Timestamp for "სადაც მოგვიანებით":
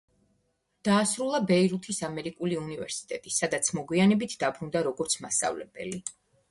3.39-4.39